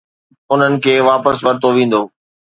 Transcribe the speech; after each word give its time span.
انهن 0.53 0.73
کي 0.83 0.93
واپس 1.09 1.37
ورتو 1.45 1.69
ويندو. 1.75 2.03